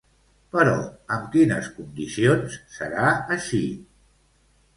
[0.55, 0.71] Però
[1.17, 3.63] amb quines condicions serà així?